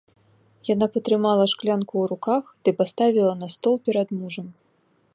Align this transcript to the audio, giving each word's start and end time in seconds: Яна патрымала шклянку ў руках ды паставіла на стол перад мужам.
Яна 0.69 0.87
патрымала 0.95 1.45
шклянку 1.53 1.93
ў 2.05 2.13
руках 2.13 2.43
ды 2.65 2.69
паставіла 2.83 3.33
на 3.43 3.47
стол 3.59 3.75
перад 3.89 4.07
мужам. 4.23 4.47